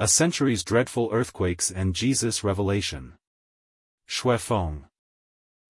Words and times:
A 0.00 0.06
century's 0.06 0.62
dreadful 0.62 1.08
earthquakes 1.10 1.72
and 1.72 1.92
Jesus' 1.92 2.44
revelation. 2.44 3.14
Xue 4.08 4.38
Feng. 4.38 4.84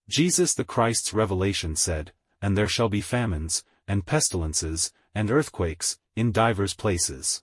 Jesus 0.07 0.53
the 0.53 0.65
Christ's 0.65 1.15
revelation 1.15 1.75
said, 1.75 2.13
And 2.43 2.55
there 2.55 2.69
shall 2.69 2.91
be 2.91 3.01
famines, 3.01 3.65
and 3.87 4.05
pestilences, 4.05 4.93
and 5.15 5.31
earthquakes, 5.31 5.99
in 6.15 6.31
divers 6.31 6.75
places. 6.75 7.43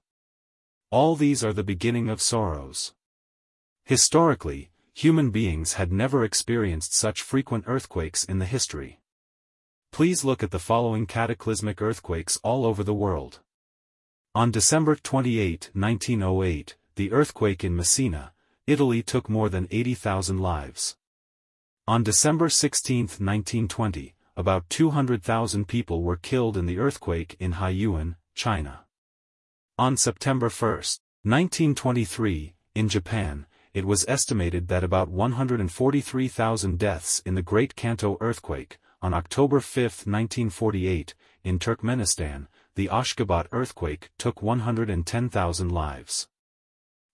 All 0.91 1.15
these 1.15 1.43
are 1.43 1.53
the 1.53 1.63
beginning 1.63 2.07
of 2.07 2.21
sorrows. 2.21 2.93
Historically, 3.83 4.69
human 4.93 5.31
beings 5.31 5.73
had 5.73 5.91
never 5.91 6.23
experienced 6.23 6.93
such 6.93 7.23
frequent 7.23 7.63
earthquakes 7.65 8.23
in 8.23 8.37
the 8.37 8.45
history. 8.45 8.99
Please 9.91 10.23
look 10.23 10.43
at 10.43 10.51
the 10.51 10.59
following 10.59 11.07
cataclysmic 11.07 11.81
earthquakes 11.81 12.37
all 12.43 12.63
over 12.63 12.83
the 12.83 12.93
world. 12.93 13.39
On 14.35 14.51
December 14.51 14.97
28, 14.97 15.69
1908, 15.71 16.75
the 16.95 17.13
earthquake 17.13 17.63
in 17.63 17.73
Messina, 17.73 18.33
Italy 18.67 19.01
took 19.01 19.29
more 19.29 19.47
than 19.47 19.65
80,000 19.71 20.39
lives. 20.39 20.97
On 21.87 22.03
December 22.03 22.49
16, 22.49 23.03
1920, 23.03 24.13
about 24.35 24.69
200,000 24.69 25.69
people 25.69 26.03
were 26.03 26.17
killed 26.17 26.57
in 26.57 26.65
the 26.65 26.79
earthquake 26.79 27.37
in 27.39 27.53
Haiyuan, 27.53 28.17
China. 28.33 28.81
On 29.79 29.95
September 29.95 30.49
1, 30.49 30.69
1923, 31.23 32.55
in 32.75 32.89
Japan, 32.89 33.45
it 33.73 33.85
was 33.85 34.03
estimated 34.05 34.67
that 34.67 34.83
about 34.83 35.07
143,000 35.07 36.77
deaths 36.77 37.21
in 37.25 37.35
the 37.35 37.41
Great 37.41 37.77
Kanto 37.77 38.17
earthquake, 38.19 38.79
on 39.01 39.13
October 39.13 39.61
5, 39.61 39.83
1948, 39.83 41.15
in 41.45 41.59
Turkmenistan, 41.59 42.47
the 42.73 42.89
Ashgabat 42.91 43.47
earthquake 43.51 44.09
took 44.17 44.41
110,000 44.41 45.71
lives. 45.71 46.27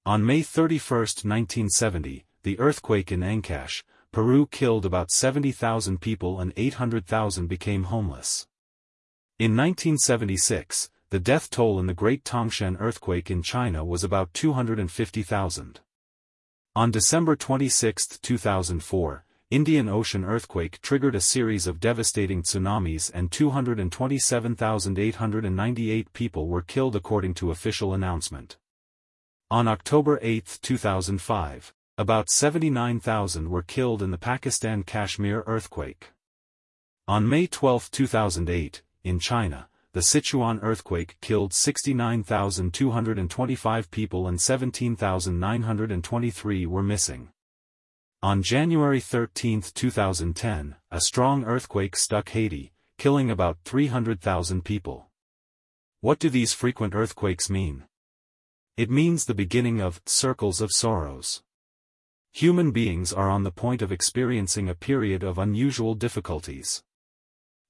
On 0.06 0.26
May 0.26 0.42
31, 0.42 1.00
1970, 1.00 2.26
the 2.44 2.58
earthquake 2.58 3.12
in 3.12 3.20
Ancash, 3.20 3.84
Peru 4.12 4.48
killed 4.48 4.86
about 4.86 5.12
70,000 5.12 6.02
people 6.02 6.40
and 6.40 6.54
800,000 6.58 7.48
became 7.48 7.84
homeless. 7.84 8.48
In 9.38 9.56
1976, 9.56 10.90
the 11.10 11.20
death 11.20 11.50
toll 11.50 11.78
in 11.80 11.88
the 11.88 11.94
Great 11.94 12.24
Tangshan 12.24 12.78
earthquake 12.80 13.30
in 13.30 13.44
China 13.44 13.84
was 13.84 14.04
about 14.04 14.34
250,000. 14.34 15.82
On 16.74 16.90
December 16.90 17.36
26, 17.36 18.18
2004, 18.20 19.26
Indian 19.52 19.88
Ocean 19.90 20.24
earthquake 20.24 20.80
triggered 20.80 21.14
a 21.14 21.20
series 21.20 21.68
of 21.68 21.82
devastating 21.82 22.42
tsunamis 22.42 23.12
and 23.14 23.30
227,898 23.30 26.14
people 26.14 26.48
were 26.48 26.62
killed 26.62 26.96
according 26.96 27.34
to 27.34 27.52
official 27.52 27.94
announcement. 27.94 28.58
On 29.50 29.68
October 29.68 30.20
8, 30.22 30.60
2005, 30.62 31.74
about 31.98 32.30
79,000 32.30 33.50
were 33.50 33.62
killed 33.62 34.02
in 34.02 34.12
the 34.12 34.18
Pakistan 34.18 34.84
Kashmir 34.84 35.44
earthquake. 35.46 36.12
On 37.10 37.28
May 37.28 37.46
12, 37.46 37.92
2008, 37.92 38.82
in 39.04 39.20
China, 39.20 39.68
the 39.92 40.00
Sichuan 40.00 40.64
earthquake 40.64 41.18
killed 41.20 41.54
69,225 41.54 43.92
people 43.92 44.30
and 44.30 44.40
17,923 44.40 46.66
were 46.66 46.82
missing. 46.82 47.34
On 48.24 48.44
January 48.44 49.00
13, 49.00 49.64
2010, 49.74 50.76
a 50.92 51.02
strong 51.02 51.44
earthquake 51.44 51.96
struck 51.96 52.30
Haiti, 52.30 52.72
killing 53.00 53.32
about 53.32 53.58
300,000 53.66 54.64
people. 54.64 55.08
What 56.02 56.20
do 56.20 56.30
these 56.30 56.54
frequent 56.54 56.94
earthquakes 56.94 57.50
mean? 57.50 57.86
It 58.78 58.92
means 58.92 59.26
the 59.26 59.34
beginning 59.34 59.82
of 59.82 60.04
circles 60.06 60.62
of 60.62 60.70
sorrows. 60.72 61.42
Human 62.32 62.70
beings 62.70 63.12
are 63.12 63.28
on 63.28 63.42
the 63.42 63.50
point 63.50 63.82
of 63.82 63.92
experiencing 63.92 64.70
a 64.70 64.76
period 64.76 65.24
of 65.24 65.40
unusual 65.40 65.96
difficulties. 65.96 66.84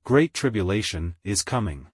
Great 0.03 0.33
tribulation 0.33 1.15
is 1.23 1.43
coming. 1.43 1.87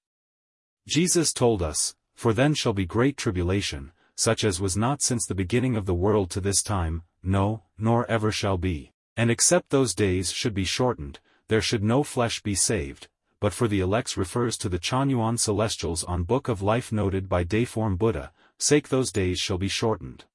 Jesus 0.87 1.31
told 1.31 1.61
us, 1.61 1.95
For 2.15 2.33
then 2.33 2.55
shall 2.55 2.73
be 2.73 2.87
great 2.87 3.17
tribulation, 3.17 3.91
such 4.17 4.43
as 4.43 4.59
was 4.59 4.75
not 4.75 5.01
since 5.01 5.25
the 5.25 5.35
beginning 5.35 5.77
of 5.77 5.85
the 5.85 5.93
world 5.93 6.29
to 6.31 6.41
this 6.41 6.63
time, 6.63 7.03
no, 7.21 7.63
nor 7.77 8.09
ever 8.09 8.31
shall 8.31 8.57
be. 8.57 8.91
And 9.15 9.29
except 9.29 9.69
those 9.69 9.93
days 9.93 10.31
should 10.31 10.53
be 10.53 10.65
shortened, 10.65 11.19
there 11.47 11.61
should 11.61 11.83
no 11.83 12.03
flesh 12.03 12.41
be 12.41 12.55
saved, 12.55 13.07
but 13.39 13.53
for 13.53 13.67
the 13.67 13.79
elects 13.79 14.17
refers 14.17 14.57
to 14.57 14.69
the 14.69 14.79
Chanyuan 14.79 15.37
celestials 15.37 16.03
on 16.03 16.23
Book 16.23 16.47
of 16.47 16.61
Life 16.61 16.91
noted 16.91 17.29
by 17.29 17.43
Deiform 17.43 17.97
Buddha, 17.97 18.31
sake 18.57 18.89
those 18.89 19.11
days 19.11 19.39
shall 19.39 19.59
be 19.59 19.67
shortened. 19.67 20.25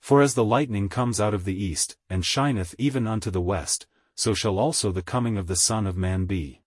For 0.00 0.20
as 0.20 0.34
the 0.34 0.44
lightning 0.44 0.88
comes 0.88 1.20
out 1.20 1.34
of 1.34 1.44
the 1.44 1.62
east, 1.62 1.96
and 2.08 2.24
shineth 2.24 2.74
even 2.78 3.06
unto 3.06 3.30
the 3.30 3.40
west, 3.40 3.86
so 4.14 4.34
shall 4.34 4.58
also 4.58 4.92
the 4.92 5.02
coming 5.02 5.38
of 5.38 5.46
the 5.46 5.56
Son 5.56 5.86
of 5.86 5.96
Man 5.96 6.26
be. 6.26 6.60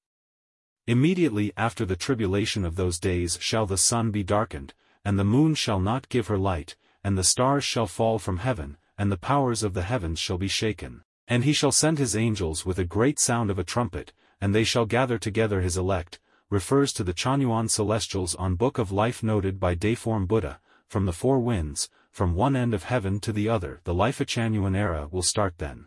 Immediately 0.87 1.53
after 1.55 1.85
the 1.85 1.95
tribulation 1.95 2.65
of 2.65 2.75
those 2.75 2.99
days 2.99 3.37
shall 3.39 3.65
the 3.65 3.77
sun 3.77 4.11
be 4.11 4.23
darkened, 4.23 4.73
and 5.05 5.17
the 5.17 5.23
moon 5.23 5.55
shall 5.55 5.79
not 5.79 6.09
give 6.09 6.27
her 6.27 6.37
light, 6.37 6.75
and 7.03 7.17
the 7.17 7.23
stars 7.23 7.63
shall 7.63 7.87
fall 7.87 8.19
from 8.19 8.37
heaven, 8.37 8.77
and 8.97 9.11
the 9.11 9.17
powers 9.17 9.63
of 9.63 9.73
the 9.73 9.83
heavens 9.83 10.19
shall 10.19 10.37
be 10.37 10.47
shaken. 10.47 11.03
And 11.27 11.43
he 11.43 11.53
shall 11.53 11.71
send 11.71 11.97
his 11.97 12.15
angels 12.15 12.65
with 12.65 12.77
a 12.77 12.85
great 12.85 13.19
sound 13.19 13.49
of 13.49 13.57
a 13.57 13.63
trumpet, 13.63 14.13
and 14.41 14.53
they 14.53 14.63
shall 14.63 14.85
gather 14.85 15.17
together 15.17 15.61
his 15.61 15.77
elect, 15.77 16.19
refers 16.49 16.93
to 16.93 17.03
the 17.03 17.13
Chanyuan 17.13 17.69
celestials 17.69 18.35
on 18.35 18.55
Book 18.55 18.77
of 18.77 18.91
Life 18.91 19.23
noted 19.23 19.59
by 19.59 19.75
Deiform 19.75 20.27
Buddha, 20.27 20.59
from 20.87 21.05
the 21.05 21.13
four 21.13 21.39
winds, 21.39 21.89
from 22.11 22.35
one 22.35 22.55
end 22.55 22.73
of 22.73 22.83
heaven 22.83 23.19
to 23.21 23.33
the 23.33 23.49
other 23.49 23.81
the 23.85 23.93
Life-Chanyuan 23.93 24.75
era 24.75 25.07
will 25.09 25.23
start 25.23 25.57
then. 25.57 25.85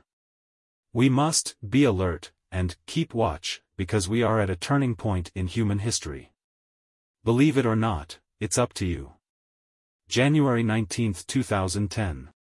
We 0.92 1.08
must 1.08 1.54
be 1.66 1.84
alert, 1.84 2.32
and 2.50 2.76
keep 2.86 3.14
watch, 3.14 3.62
because 3.76 4.08
we 4.08 4.22
are 4.22 4.40
at 4.40 4.50
a 4.50 4.56
turning 4.56 4.96
point 4.96 5.30
in 5.34 5.46
human 5.46 5.78
history. 5.78 6.32
Believe 7.22 7.56
it 7.56 7.66
or 7.66 7.76
not, 7.76 8.18
it's 8.38 8.58
up 8.58 8.74
to 8.74 8.84
you. 8.84 9.12
January 10.08 10.62
19, 10.62 11.14
2010 11.26 12.28